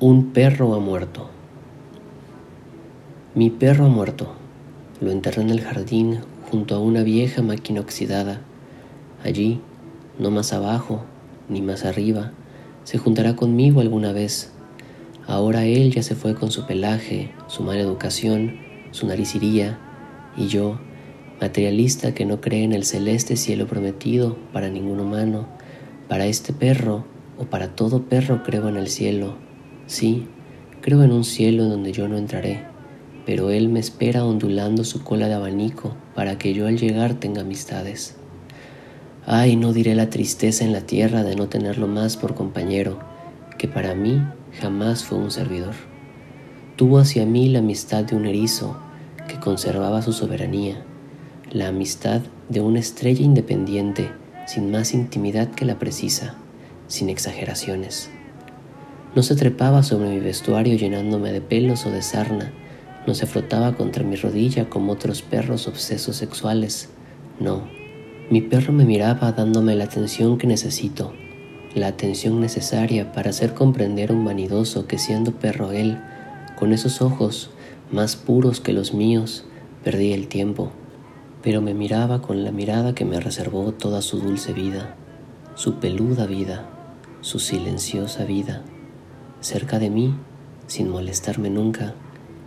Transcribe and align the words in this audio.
Un 0.00 0.26
perro 0.26 0.76
ha 0.76 0.78
muerto. 0.78 1.28
Mi 3.34 3.50
perro 3.50 3.86
ha 3.86 3.88
muerto. 3.88 4.32
Lo 5.00 5.10
enterré 5.10 5.42
en 5.42 5.50
el 5.50 5.60
jardín 5.60 6.20
junto 6.48 6.76
a 6.76 6.78
una 6.78 7.02
vieja 7.02 7.42
máquina 7.42 7.80
oxidada. 7.80 8.40
Allí, 9.24 9.60
no 10.16 10.30
más 10.30 10.52
abajo, 10.52 11.02
ni 11.48 11.62
más 11.62 11.84
arriba, 11.84 12.30
se 12.84 12.98
juntará 12.98 13.34
conmigo 13.34 13.80
alguna 13.80 14.12
vez. 14.12 14.52
Ahora 15.26 15.64
él 15.64 15.92
ya 15.92 16.04
se 16.04 16.14
fue 16.14 16.36
con 16.36 16.52
su 16.52 16.64
pelaje, 16.64 17.32
su 17.48 17.64
mala 17.64 17.80
educación, 17.80 18.54
su 18.92 19.04
nariz 19.04 19.34
iría, 19.34 19.80
y 20.36 20.46
yo, 20.46 20.78
materialista 21.40 22.14
que 22.14 22.24
no 22.24 22.40
cree 22.40 22.62
en 22.62 22.72
el 22.72 22.84
celeste 22.84 23.34
cielo 23.34 23.66
prometido 23.66 24.36
para 24.52 24.68
ningún 24.68 25.00
humano, 25.00 25.48
para 26.06 26.26
este 26.26 26.52
perro 26.52 27.04
o 27.36 27.46
para 27.46 27.74
todo 27.74 28.04
perro 28.04 28.44
creo 28.44 28.68
en 28.68 28.76
el 28.76 28.86
cielo 28.86 29.47
Sí, 29.88 30.26
creo 30.82 31.02
en 31.02 31.12
un 31.12 31.24
cielo 31.24 31.64
donde 31.64 31.92
yo 31.92 32.08
no 32.08 32.18
entraré, 32.18 32.60
pero 33.24 33.48
Él 33.48 33.70
me 33.70 33.80
espera 33.80 34.22
ondulando 34.22 34.84
su 34.84 35.02
cola 35.02 35.28
de 35.28 35.34
abanico 35.34 35.96
para 36.14 36.36
que 36.36 36.52
yo 36.52 36.66
al 36.66 36.76
llegar 36.76 37.14
tenga 37.14 37.40
amistades. 37.40 38.14
Ay, 39.24 39.56
no 39.56 39.72
diré 39.72 39.94
la 39.94 40.10
tristeza 40.10 40.62
en 40.62 40.74
la 40.74 40.82
tierra 40.82 41.24
de 41.24 41.36
no 41.36 41.48
tenerlo 41.48 41.86
más 41.86 42.18
por 42.18 42.34
compañero, 42.34 42.98
que 43.56 43.66
para 43.66 43.94
mí 43.94 44.22
jamás 44.60 45.04
fue 45.04 45.16
un 45.16 45.30
servidor. 45.30 45.74
Tuvo 46.76 46.98
hacia 46.98 47.24
mí 47.24 47.48
la 47.48 47.60
amistad 47.60 48.04
de 48.04 48.14
un 48.14 48.26
erizo 48.26 48.76
que 49.26 49.40
conservaba 49.40 50.02
su 50.02 50.12
soberanía, 50.12 50.84
la 51.50 51.68
amistad 51.68 52.20
de 52.50 52.60
una 52.60 52.80
estrella 52.80 53.24
independiente 53.24 54.10
sin 54.46 54.70
más 54.70 54.92
intimidad 54.92 55.48
que 55.48 55.64
la 55.64 55.78
precisa, 55.78 56.34
sin 56.88 57.08
exageraciones. 57.08 58.10
No 59.18 59.24
se 59.24 59.34
trepaba 59.34 59.82
sobre 59.82 60.10
mi 60.10 60.20
vestuario 60.20 60.76
llenándome 60.76 61.32
de 61.32 61.40
pelos 61.40 61.84
o 61.86 61.90
de 61.90 62.02
sarna, 62.02 62.52
no 63.04 63.14
se 63.14 63.26
frotaba 63.26 63.74
contra 63.74 64.04
mi 64.04 64.14
rodilla 64.14 64.70
como 64.70 64.92
otros 64.92 65.22
perros 65.22 65.66
obsesos 65.66 66.14
sexuales. 66.14 66.88
No, 67.40 67.62
mi 68.30 68.42
perro 68.42 68.72
me 68.72 68.84
miraba 68.84 69.32
dándome 69.32 69.74
la 69.74 69.86
atención 69.86 70.38
que 70.38 70.46
necesito, 70.46 71.14
la 71.74 71.88
atención 71.88 72.40
necesaria 72.40 73.10
para 73.12 73.30
hacer 73.30 73.54
comprender 73.54 74.12
a 74.12 74.14
un 74.14 74.24
vanidoso 74.24 74.86
que 74.86 74.98
siendo 74.98 75.32
perro 75.32 75.72
él, 75.72 75.98
con 76.56 76.72
esos 76.72 77.02
ojos 77.02 77.50
más 77.90 78.14
puros 78.14 78.60
que 78.60 78.72
los 78.72 78.94
míos, 78.94 79.46
perdí 79.82 80.12
el 80.12 80.28
tiempo, 80.28 80.70
pero 81.42 81.60
me 81.60 81.74
miraba 81.74 82.22
con 82.22 82.44
la 82.44 82.52
mirada 82.52 82.94
que 82.94 83.04
me 83.04 83.18
reservó 83.18 83.72
toda 83.72 84.00
su 84.00 84.20
dulce 84.20 84.52
vida, 84.52 84.94
su 85.56 85.80
peluda 85.80 86.26
vida, 86.26 86.70
su 87.20 87.40
silenciosa 87.40 88.22
vida 88.22 88.62
cerca 89.40 89.78
de 89.78 89.90
mí 89.90 90.14
sin 90.66 90.90
molestarme 90.90 91.50
nunca 91.50 91.94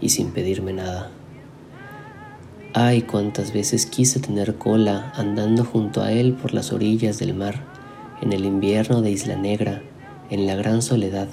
y 0.00 0.10
sin 0.10 0.30
pedirme 0.30 0.72
nada. 0.72 1.10
Ay, 2.72 3.02
cuántas 3.02 3.52
veces 3.52 3.86
quise 3.86 4.20
tener 4.20 4.56
cola 4.56 5.12
andando 5.16 5.64
junto 5.64 6.02
a 6.02 6.12
él 6.12 6.34
por 6.34 6.52
las 6.52 6.72
orillas 6.72 7.18
del 7.18 7.34
mar, 7.34 7.64
en 8.20 8.32
el 8.32 8.44
invierno 8.44 9.00
de 9.00 9.10
Isla 9.10 9.36
Negra, 9.36 9.82
en 10.30 10.46
la 10.46 10.56
gran 10.56 10.82
soledad. 10.82 11.28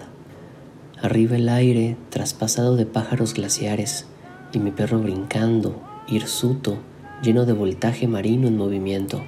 Arriba 1.02 1.36
el 1.36 1.50
aire 1.50 1.98
traspasado 2.10 2.78
de 2.78 2.86
pájaros 2.86 3.34
glaciares 3.34 4.06
y 4.54 4.60
mi 4.60 4.72
perro 4.72 5.00
brincando, 5.00 5.82
hirsuto, 6.08 6.78
lleno 7.22 7.46
de 7.46 7.54
voltaje 7.54 8.08
marino 8.08 8.48
en 8.48 8.56
movimiento. 8.56 9.22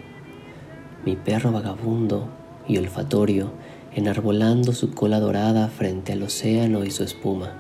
Mi 1.06 1.18
perro 1.18 1.52
vagabundo 1.52 2.30
y 2.68 2.78
olfatorio 2.78 3.52
enarbolando 3.96 4.74
su 4.74 4.92
cola 4.92 5.22
dorada 5.22 5.70
frente 5.70 6.12
al 6.12 6.24
océano 6.24 6.84
y 6.84 6.92
su 6.92 7.04
espuma. 7.04 7.54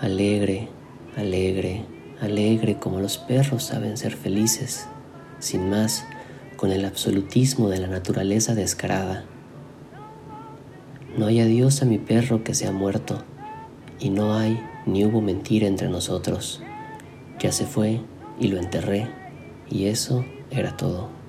Alegre, 0.00 0.68
alegre, 1.16 1.84
alegre 2.22 2.78
como 2.78 3.00
los 3.00 3.18
perros 3.18 3.64
saben 3.64 3.98
ser 3.98 4.16
felices, 4.16 4.86
sin 5.40 5.68
más, 5.68 6.06
con 6.56 6.72
el 6.72 6.86
absolutismo 6.86 7.68
de 7.68 7.80
la 7.80 7.86
naturaleza 7.86 8.54
descarada. 8.54 9.24
No 11.18 11.26
hay 11.26 11.40
adiós 11.40 11.82
a 11.82 11.84
mi 11.84 11.98
perro 11.98 12.42
que 12.42 12.54
se 12.54 12.66
ha 12.66 12.72
muerto, 12.72 13.22
y 14.00 14.08
no 14.08 14.34
hay 14.34 14.58
ni 14.86 15.04
hubo 15.04 15.20
mentira 15.20 15.66
entre 15.66 15.88
nosotros. 15.90 16.62
Ya 17.38 17.52
se 17.52 17.66
fue 17.66 18.00
y 18.40 18.48
lo 18.48 18.58
enterré, 18.58 19.06
y 19.68 19.84
eso 19.86 20.24
era 20.50 20.78
todo. 20.78 21.21